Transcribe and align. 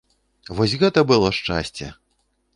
Вось 0.59 0.73
гэта 0.85 1.03
было 1.13 1.29
шчасце! 1.41 1.93